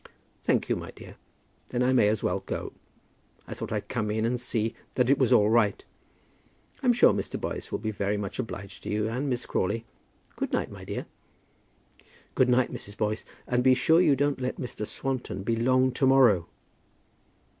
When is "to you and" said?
8.81-9.29